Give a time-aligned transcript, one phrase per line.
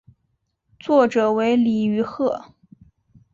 [0.79, 2.55] 作者为李愚赫。